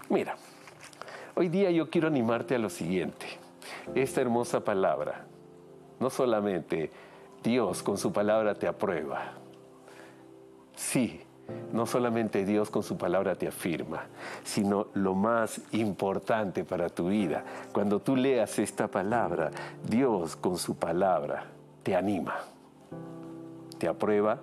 Mira, 0.09 0.35
Hoy 1.35 1.47
día 1.47 1.71
yo 1.71 1.89
quiero 1.89 2.07
animarte 2.07 2.55
a 2.55 2.59
lo 2.59 2.69
siguiente. 2.69 3.25
Esta 3.95 4.21
hermosa 4.21 4.63
palabra, 4.63 5.25
no 5.99 6.09
solamente 6.09 6.91
Dios 7.43 7.81
con 7.83 7.97
su 7.97 8.11
palabra 8.11 8.55
te 8.55 8.67
aprueba, 8.67 9.33
sí, 10.75 11.21
no 11.71 11.85
solamente 11.85 12.45
Dios 12.45 12.69
con 12.69 12.83
su 12.83 12.97
palabra 12.97 13.35
te 13.35 13.47
afirma, 13.47 14.03
sino 14.43 14.87
lo 14.93 15.15
más 15.15 15.61
importante 15.71 16.65
para 16.65 16.89
tu 16.89 17.07
vida. 17.07 17.43
Cuando 17.71 17.99
tú 17.99 18.15
leas 18.15 18.59
esta 18.59 18.87
palabra, 18.87 19.51
Dios 19.87 20.35
con 20.35 20.57
su 20.57 20.75
palabra 20.75 21.45
te 21.83 21.95
anima, 21.95 22.35
te 23.77 23.87
aprueba, 23.87 24.39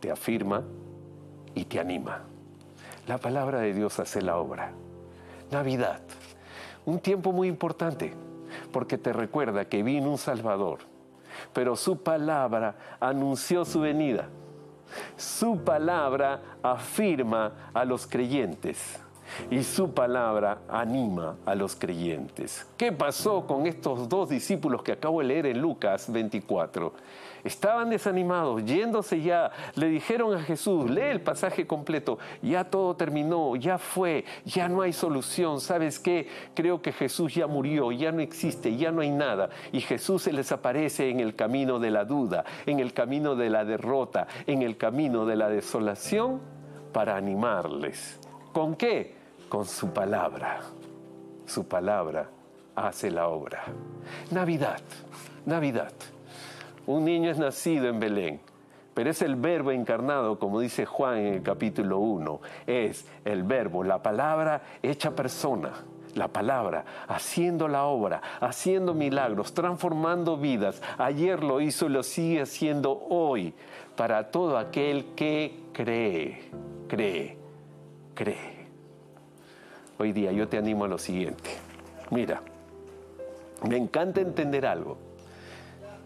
te 0.00 0.10
afirma 0.10 0.62
y 1.54 1.64
te 1.64 1.80
anima. 1.80 2.22
La 3.06 3.18
palabra 3.18 3.60
de 3.60 3.72
Dios 3.72 3.98
hace 3.98 4.22
la 4.22 4.36
obra. 4.36 4.72
Navidad, 5.52 6.00
un 6.86 6.98
tiempo 6.98 7.30
muy 7.30 7.46
importante, 7.46 8.14
porque 8.72 8.96
te 8.96 9.12
recuerda 9.12 9.66
que 9.66 9.82
vino 9.82 10.10
un 10.10 10.16
Salvador, 10.18 10.78
pero 11.52 11.76
su 11.76 12.02
palabra 12.02 12.74
anunció 12.98 13.64
su 13.64 13.80
venida. 13.80 14.28
Su 15.16 15.62
palabra 15.62 16.40
afirma 16.62 17.70
a 17.72 17.84
los 17.84 18.06
creyentes 18.06 18.98
y 19.50 19.62
su 19.62 19.92
palabra 19.92 20.62
anima 20.68 21.36
a 21.44 21.54
los 21.54 21.76
creyentes. 21.76 22.66
¿Qué 22.76 22.92
pasó 22.92 23.46
con 23.46 23.66
estos 23.66 24.08
dos 24.08 24.28
discípulos 24.28 24.82
que 24.82 24.92
acabo 24.92 25.20
de 25.20 25.26
leer 25.26 25.46
en 25.46 25.60
Lucas 25.60 26.10
24? 26.10 26.92
Estaban 27.44 27.90
desanimados, 27.90 28.64
yéndose 28.64 29.20
ya, 29.20 29.50
le 29.74 29.88
dijeron 29.88 30.34
a 30.34 30.42
Jesús, 30.42 30.88
lee 30.88 31.10
el 31.10 31.20
pasaje 31.20 31.66
completo, 31.66 32.18
ya 32.40 32.64
todo 32.64 32.94
terminó, 32.94 33.56
ya 33.56 33.78
fue, 33.78 34.24
ya 34.44 34.68
no 34.68 34.82
hay 34.82 34.92
solución, 34.92 35.60
¿sabes 35.60 35.98
qué? 35.98 36.28
Creo 36.54 36.80
que 36.80 36.92
Jesús 36.92 37.34
ya 37.34 37.46
murió, 37.46 37.90
ya 37.90 38.12
no 38.12 38.20
existe, 38.20 38.76
ya 38.76 38.92
no 38.92 39.00
hay 39.00 39.10
nada. 39.10 39.50
Y 39.72 39.80
Jesús 39.80 40.22
se 40.22 40.32
les 40.32 40.52
aparece 40.52 41.10
en 41.10 41.18
el 41.18 41.34
camino 41.34 41.80
de 41.80 41.90
la 41.90 42.04
duda, 42.04 42.44
en 42.66 42.78
el 42.78 42.92
camino 42.92 43.34
de 43.34 43.50
la 43.50 43.64
derrota, 43.64 44.28
en 44.46 44.62
el 44.62 44.76
camino 44.76 45.26
de 45.26 45.36
la 45.36 45.48
desolación, 45.48 46.40
para 46.92 47.16
animarles. 47.16 48.20
¿Con 48.52 48.76
qué? 48.76 49.16
Con 49.48 49.64
su 49.64 49.92
palabra. 49.92 50.60
Su 51.46 51.66
palabra 51.66 52.28
hace 52.76 53.10
la 53.10 53.28
obra. 53.28 53.64
Navidad, 54.30 54.80
Navidad. 55.46 55.92
Un 56.86 57.04
niño 57.04 57.30
es 57.30 57.38
nacido 57.38 57.88
en 57.88 58.00
Belén, 58.00 58.40
pero 58.92 59.10
es 59.10 59.22
el 59.22 59.36
verbo 59.36 59.70
encarnado, 59.70 60.38
como 60.38 60.60
dice 60.60 60.84
Juan 60.84 61.18
en 61.18 61.34
el 61.34 61.42
capítulo 61.42 61.98
1. 61.98 62.40
Es 62.66 63.06
el 63.24 63.44
verbo, 63.44 63.84
la 63.84 64.02
palabra 64.02 64.62
hecha 64.82 65.12
persona. 65.12 65.72
La 66.14 66.28
palabra, 66.28 66.84
haciendo 67.08 67.68
la 67.68 67.84
obra, 67.84 68.20
haciendo 68.38 68.92
milagros, 68.92 69.54
transformando 69.54 70.36
vidas. 70.36 70.82
Ayer 70.98 71.42
lo 71.42 71.62
hizo 71.62 71.86
y 71.86 71.88
lo 71.88 72.02
sigue 72.02 72.42
haciendo 72.42 73.06
hoy 73.08 73.54
para 73.96 74.30
todo 74.30 74.58
aquel 74.58 75.14
que 75.16 75.58
cree, 75.72 76.50
cree, 76.86 77.38
cree. 78.14 78.66
Hoy 79.98 80.12
día 80.12 80.32
yo 80.32 80.48
te 80.48 80.58
animo 80.58 80.84
a 80.84 80.88
lo 80.88 80.98
siguiente. 80.98 81.48
Mira, 82.10 82.42
me 83.66 83.78
encanta 83.78 84.20
entender 84.20 84.66
algo 84.66 85.11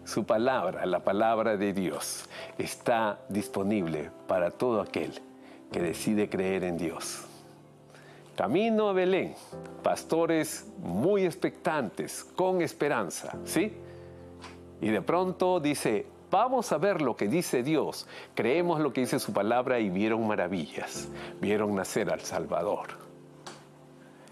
su 0.07 0.25
palabra, 0.25 0.85
la 0.85 1.01
palabra 1.01 1.57
de 1.57 1.73
Dios, 1.73 2.29
está 2.57 3.19
disponible 3.27 4.09
para 4.25 4.51
todo 4.51 4.79
aquel 4.79 5.21
que 5.69 5.81
decide 5.81 6.29
creer 6.29 6.63
en 6.63 6.77
Dios. 6.77 7.25
Camino 8.37 8.87
a 8.87 8.93
Belén, 8.93 9.35
pastores 9.83 10.65
muy 10.79 11.25
expectantes, 11.25 12.23
con 12.23 12.61
esperanza, 12.61 13.37
¿sí? 13.43 13.73
Y 14.79 14.89
de 14.89 15.01
pronto 15.01 15.59
dice, 15.59 16.05
vamos 16.31 16.71
a 16.71 16.77
ver 16.77 17.01
lo 17.01 17.17
que 17.17 17.27
dice 17.27 17.61
Dios, 17.61 18.07
creemos 18.33 18.79
lo 18.79 18.93
que 18.93 19.01
dice 19.01 19.19
su 19.19 19.33
palabra 19.33 19.79
y 19.81 19.89
vieron 19.89 20.25
maravillas, 20.25 21.09
vieron 21.41 21.75
nacer 21.75 22.13
al 22.13 22.21
Salvador. 22.21 22.87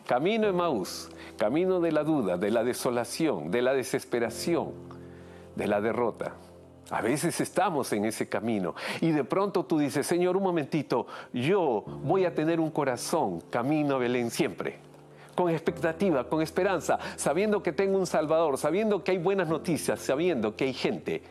Camino 0.08 0.48
en 0.48 0.56
Maús, 0.56 1.10
camino 1.36 1.82
de 1.82 1.92
la 1.92 2.06
duda, 2.06 2.38
de 2.38 2.52
la 2.52 2.64
desolación, 2.64 3.52
de 3.52 3.62
la 3.62 3.74
desesperación, 3.74 4.95
de 5.56 5.68
la 5.68 5.82
derrota. 5.82 6.36
A 6.92 7.02
veces 7.02 7.42
estamos 7.42 7.92
en 7.94 8.06
ese 8.06 8.30
camino 8.30 8.76
y 9.02 9.12
de 9.12 9.24
pronto 9.24 9.66
tú 9.66 9.80
dices, 9.80 10.06
Señor, 10.06 10.38
un 10.38 10.44
momentito, 10.44 11.08
yo 11.34 11.84
voy 12.04 12.26
a 12.26 12.36
tener 12.36 12.60
un 12.60 12.70
corazón 12.70 13.42
camino 13.50 13.96
a 13.96 13.98
Belén 13.98 14.30
siempre, 14.30 14.78
con 15.34 15.50
expectativa, 15.50 16.30
con 16.30 16.44
esperanza, 16.44 17.00
sabiendo 17.16 17.64
que 17.64 17.72
tengo 17.72 17.98
un 17.98 18.06
Salvador, 18.06 18.58
sabiendo 18.60 19.04
que 19.04 19.12
hay 19.12 19.18
buenas 19.18 19.48
noticias, 19.48 20.00
sabiendo 20.00 20.56
que 20.56 20.66
hay 20.66 20.74
gente 20.74 21.24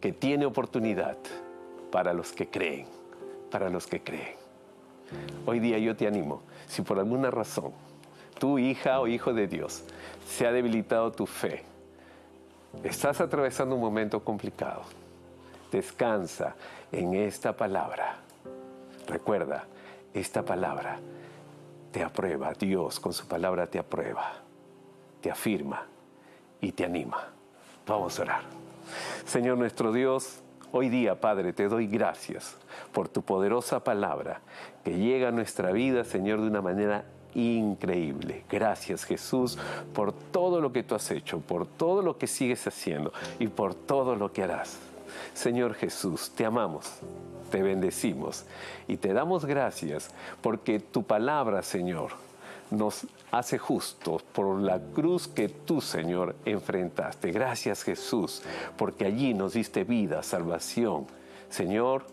que 0.00 0.12
tiene 0.12 0.46
oportunidad 0.46 1.18
para 1.90 2.12
los 2.12 2.32
que 2.32 2.48
creen, 2.48 2.86
para 3.50 3.68
los 3.68 3.88
que 3.88 4.02
creen. 4.02 4.36
Hoy 5.46 5.58
día 5.58 5.78
yo 5.78 5.96
te 5.96 6.06
animo, 6.06 6.42
si 6.66 6.82
por 6.82 6.98
alguna 6.98 7.30
razón 7.30 7.72
tu 8.38 8.58
hija 8.58 9.00
o 9.00 9.08
hijo 9.08 9.32
de 9.32 9.48
Dios 9.48 9.84
se 10.28 10.46
ha 10.46 10.52
debilitado 10.52 11.10
tu 11.10 11.26
fe, 11.26 11.64
estás 12.82 13.20
atravesando 13.20 13.74
un 13.74 13.80
momento 13.80 14.22
complicado, 14.22 14.82
descansa 15.70 16.54
en 16.92 17.14
esta 17.14 17.56
palabra. 17.56 18.16
Recuerda, 19.06 19.64
esta 20.14 20.44
palabra 20.44 20.98
te 21.92 22.02
aprueba, 22.02 22.52
Dios 22.52 23.00
con 23.00 23.12
su 23.12 23.26
palabra 23.26 23.66
te 23.66 23.78
aprueba, 23.78 24.34
te 25.20 25.30
afirma 25.30 25.86
y 26.60 26.72
te 26.72 26.84
anima. 26.84 27.28
Vamos 27.86 28.18
a 28.18 28.22
orar. 28.22 28.42
Señor 29.24 29.58
nuestro 29.58 29.92
Dios, 29.92 30.42
hoy 30.72 30.88
día, 30.88 31.20
Padre, 31.20 31.52
te 31.52 31.68
doy 31.68 31.86
gracias 31.86 32.56
por 32.92 33.08
tu 33.08 33.22
poderosa 33.22 33.82
palabra 33.82 34.40
que 34.84 34.96
llega 34.96 35.28
a 35.28 35.32
nuestra 35.32 35.72
vida, 35.72 36.04
Señor, 36.04 36.40
de 36.40 36.48
una 36.48 36.62
manera 36.62 37.04
increíble. 37.34 38.44
Gracias 38.50 39.04
Jesús 39.04 39.58
por 39.94 40.12
todo 40.12 40.60
lo 40.60 40.72
que 40.72 40.82
tú 40.82 40.94
has 40.94 41.10
hecho, 41.10 41.40
por 41.40 41.66
todo 41.66 42.02
lo 42.02 42.18
que 42.18 42.26
sigues 42.26 42.66
haciendo 42.66 43.12
y 43.38 43.48
por 43.48 43.74
todo 43.74 44.16
lo 44.16 44.32
que 44.32 44.42
harás. 44.42 44.78
Señor 45.34 45.74
Jesús, 45.74 46.30
te 46.34 46.44
amamos, 46.44 47.00
te 47.50 47.62
bendecimos 47.62 48.44
y 48.88 48.96
te 48.96 49.12
damos 49.12 49.44
gracias 49.44 50.10
porque 50.40 50.80
tu 50.80 51.02
palabra, 51.02 51.62
Señor, 51.62 52.12
nos 52.70 53.06
hace 53.30 53.58
justos 53.58 54.22
por 54.22 54.60
la 54.60 54.80
cruz 54.80 55.28
que 55.28 55.48
tú, 55.48 55.80
Señor, 55.80 56.34
enfrentaste. 56.44 57.30
Gracias 57.30 57.82
Jesús, 57.82 58.42
porque 58.76 59.04
allí 59.06 59.34
nos 59.34 59.52
diste 59.52 59.84
vida, 59.84 60.22
salvación. 60.22 61.06
Señor, 61.48 62.04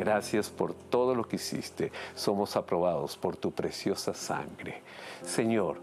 Gracias 0.00 0.48
por 0.48 0.72
todo 0.72 1.14
lo 1.14 1.28
que 1.28 1.36
hiciste. 1.36 1.92
Somos 2.14 2.56
aprobados 2.56 3.18
por 3.18 3.36
tu 3.36 3.50
preciosa 3.50 4.14
sangre. 4.14 4.80
Señor, 5.22 5.76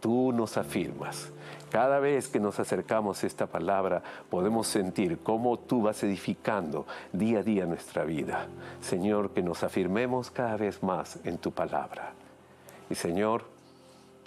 tú 0.00 0.32
nos 0.32 0.58
afirmas. 0.58 1.30
Cada 1.70 1.98
vez 1.98 2.28
que 2.28 2.40
nos 2.40 2.60
acercamos 2.60 3.24
a 3.24 3.26
esta 3.26 3.46
palabra, 3.46 4.02
podemos 4.28 4.66
sentir 4.66 5.20
cómo 5.22 5.58
tú 5.58 5.80
vas 5.80 6.02
edificando 6.02 6.86
día 7.14 7.38
a 7.38 7.42
día 7.42 7.64
nuestra 7.64 8.04
vida. 8.04 8.48
Señor, 8.82 9.30
que 9.30 9.42
nos 9.42 9.62
afirmemos 9.62 10.30
cada 10.30 10.58
vez 10.58 10.82
más 10.82 11.18
en 11.24 11.38
tu 11.38 11.50
palabra. 11.52 12.12
Y 12.90 12.96
Señor, 12.96 13.44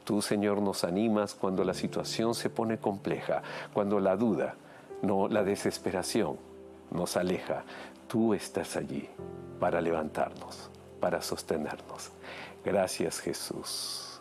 tú, 0.04 0.24
Señor, 0.24 0.64
nos 0.64 0.84
animas 0.84 1.36
cuando 1.36 1.64
la 1.64 1.76
situación 1.76 2.34
se 2.34 2.50
pone 2.50 2.80
compleja, 2.80 3.44
cuando 3.72 4.00
la 4.00 4.16
duda, 4.16 4.56
no 5.04 5.28
la 5.28 5.44
desesperación 5.44 6.51
nos 6.92 7.18
aleja 7.18 7.64
tú 8.08 8.34
estás 8.34 8.76
allí 8.76 9.08
para 9.60 9.80
levantarnos, 9.80 10.70
para 11.00 11.22
sostenernos. 11.22 12.12
Gracias 12.64 13.20
Jesús. 13.20 14.20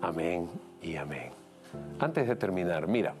Amén 0.00 0.48
y 0.80 0.96
amén. 0.96 1.30
Antes 1.98 2.26
de 2.26 2.36
terminar, 2.36 2.86
mira, 2.86 3.14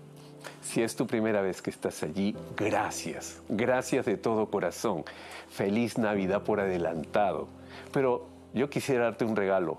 si 0.62 0.82
es 0.82 0.96
tu 0.96 1.06
primera 1.06 1.42
vez 1.42 1.60
que 1.60 1.70
estás 1.70 2.02
allí, 2.02 2.34
gracias, 2.56 3.42
gracias 3.48 4.06
de 4.06 4.16
todo 4.16 4.50
corazón. 4.50 5.04
Feliz 5.50 5.98
Navidad 5.98 6.42
por 6.42 6.60
adelantado. 6.60 7.48
Pero 7.92 8.26
yo 8.54 8.70
quisiera 8.70 9.04
darte 9.04 9.24
un 9.24 9.36
regalo 9.36 9.78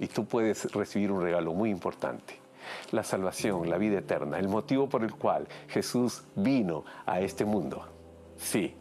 y 0.00 0.08
tú 0.08 0.26
puedes 0.26 0.72
recibir 0.72 1.12
un 1.12 1.22
regalo 1.22 1.52
muy 1.52 1.70
importante. 1.70 2.40
La 2.90 3.04
salvación, 3.04 3.70
la 3.70 3.78
vida 3.78 3.98
eterna, 3.98 4.38
el 4.40 4.48
motivo 4.48 4.88
por 4.88 5.04
el 5.04 5.14
cual 5.14 5.46
Jesús 5.68 6.24
vino 6.34 6.84
a 7.06 7.20
este 7.20 7.44
mundo. 7.44 7.95
Sí, 8.38 8.74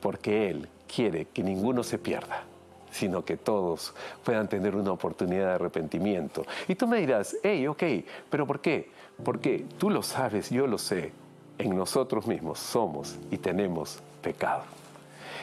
porque 0.00 0.50
Él 0.50 0.68
quiere 0.94 1.26
que 1.26 1.42
ninguno 1.42 1.82
se 1.82 1.98
pierda, 1.98 2.44
sino 2.90 3.24
que 3.24 3.36
todos 3.36 3.94
puedan 4.24 4.48
tener 4.48 4.76
una 4.76 4.92
oportunidad 4.92 5.46
de 5.46 5.52
arrepentimiento. 5.54 6.44
Y 6.68 6.74
tú 6.74 6.86
me 6.86 6.98
dirás, 6.98 7.36
hey, 7.42 7.66
ok, 7.66 7.82
pero 8.28 8.46
¿por 8.46 8.60
qué? 8.60 8.90
Porque 9.24 9.64
tú 9.78 9.90
lo 9.90 10.02
sabes, 10.02 10.50
yo 10.50 10.66
lo 10.66 10.78
sé, 10.78 11.12
en 11.58 11.76
nosotros 11.76 12.26
mismos 12.26 12.58
somos 12.58 13.16
y 13.30 13.38
tenemos 13.38 14.00
pecado. 14.20 14.64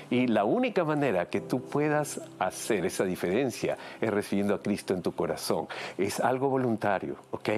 Y 0.09 0.27
la 0.27 0.43
única 0.43 0.83
manera 0.83 1.29
que 1.29 1.39
tú 1.39 1.61
puedas 1.61 2.19
hacer 2.39 2.85
esa 2.85 3.03
diferencia 3.03 3.77
es 4.01 4.09
recibiendo 4.09 4.55
a 4.55 4.61
Cristo 4.61 4.93
en 4.93 5.03
tu 5.03 5.11
corazón. 5.11 5.67
Es 5.97 6.19
algo 6.19 6.49
voluntario, 6.49 7.15
¿ok? 7.31 7.49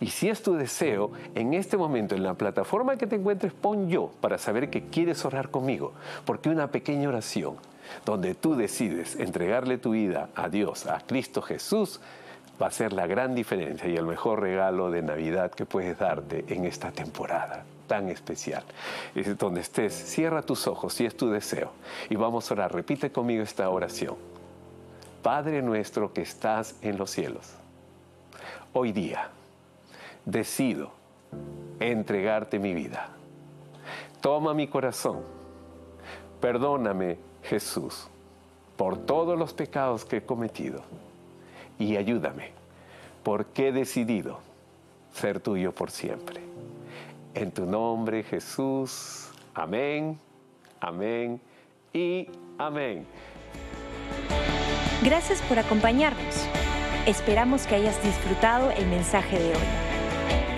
Y 0.00 0.08
si 0.08 0.28
es 0.28 0.42
tu 0.42 0.54
deseo, 0.54 1.12
en 1.34 1.54
este 1.54 1.76
momento 1.76 2.14
en 2.14 2.22
la 2.22 2.34
plataforma 2.34 2.96
que 2.96 3.06
te 3.06 3.16
encuentres, 3.16 3.52
pon 3.52 3.88
yo 3.88 4.10
para 4.20 4.38
saber 4.38 4.70
que 4.70 4.88
quieres 4.88 5.24
orar 5.24 5.50
conmigo, 5.50 5.92
porque 6.24 6.48
una 6.48 6.68
pequeña 6.68 7.08
oración 7.08 7.56
donde 8.04 8.34
tú 8.34 8.56
decides 8.56 9.16
entregarle 9.16 9.78
tu 9.78 9.90
vida 9.90 10.28
a 10.34 10.48
Dios, 10.48 10.86
a 10.86 11.00
Cristo 11.00 11.42
Jesús, 11.42 12.00
va 12.60 12.68
a 12.68 12.70
ser 12.70 12.92
la 12.92 13.06
gran 13.06 13.34
diferencia 13.34 13.88
y 13.88 13.96
el 13.96 14.06
mejor 14.06 14.40
regalo 14.40 14.90
de 14.90 15.02
Navidad 15.02 15.50
que 15.50 15.66
puedes 15.66 15.98
darte 15.98 16.44
en 16.48 16.64
esta 16.64 16.92
temporada 16.92 17.64
tan 17.86 18.08
especial. 18.08 18.64
Es 19.14 19.36
donde 19.36 19.60
estés, 19.60 19.92
cierra 19.92 20.42
tus 20.42 20.66
ojos 20.66 20.94
si 20.94 21.04
es 21.04 21.16
tu 21.16 21.28
deseo 21.28 21.72
y 22.08 22.16
vamos 22.16 22.50
a 22.50 22.54
orar. 22.54 22.74
Repite 22.74 23.10
conmigo 23.10 23.42
esta 23.42 23.68
oración. 23.68 24.16
Padre 25.22 25.62
nuestro 25.62 26.12
que 26.12 26.22
estás 26.22 26.76
en 26.82 26.98
los 26.98 27.10
cielos, 27.10 27.54
hoy 28.72 28.92
día 28.92 29.30
decido 30.24 30.92
entregarte 31.80 32.58
mi 32.58 32.74
vida. 32.74 33.08
Toma 34.20 34.54
mi 34.54 34.66
corazón. 34.68 35.20
Perdóname, 36.40 37.18
Jesús, 37.42 38.08
por 38.76 38.98
todos 38.98 39.38
los 39.38 39.52
pecados 39.52 40.04
que 40.04 40.18
he 40.18 40.22
cometido 40.22 40.82
y 41.78 41.96
ayúdame, 41.96 42.52
porque 43.22 43.68
he 43.68 43.72
decidido 43.72 44.40
ser 45.12 45.40
tuyo 45.40 45.72
por 45.72 45.90
siempre. 45.90 46.40
En 47.34 47.50
tu 47.50 47.66
nombre, 47.66 48.22
Jesús. 48.22 49.28
Amén, 49.54 50.18
amén 50.80 51.40
y 51.92 52.28
amén. 52.58 53.06
Gracias 55.02 55.42
por 55.42 55.58
acompañarnos. 55.58 56.46
Esperamos 57.06 57.66
que 57.66 57.74
hayas 57.74 58.02
disfrutado 58.02 58.70
el 58.70 58.86
mensaje 58.86 59.38
de 59.38 59.50
hoy. 59.50 59.83